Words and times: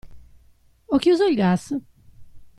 Ho 0.87 0.97
chiuso 1.01 1.27
il 1.27 1.35
gas? 1.41 1.65